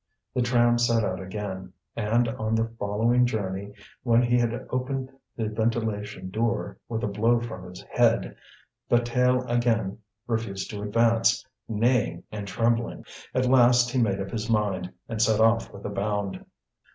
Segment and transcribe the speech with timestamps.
[0.33, 1.73] The tram set out again.
[1.95, 7.39] And, on the following journey, when he had opened the ventilation door with a blow
[7.39, 8.35] from his head,
[8.89, 13.05] Bataille again refused to advance, neighing and trembling.
[13.35, 16.45] At last he made up his mind, and set off with a bound.